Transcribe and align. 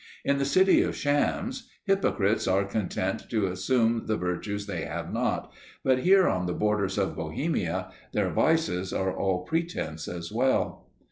In 0.25 0.39
the 0.39 0.45
City 0.45 0.81
of 0.81 0.95
Shams, 0.95 1.69
hypocrites 1.85 2.47
are 2.47 2.63
content 2.65 3.29
to 3.29 3.45
assume 3.45 4.07
the 4.07 4.17
virtues 4.17 4.65
they 4.65 4.83
have 4.85 5.13
not, 5.13 5.51
but 5.83 5.99
here 5.99 6.27
on 6.27 6.47
the 6.47 6.55
borders 6.55 6.97
of 6.97 7.15
Bohemia 7.15 7.91
their 8.11 8.31
vices 8.31 8.91
are 8.93 9.15
all 9.15 9.43
pretense 9.45 10.07
as 10.07 10.31
well! 10.31 10.89